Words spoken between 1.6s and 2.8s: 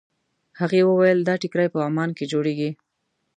په عمان کې جوړېږي.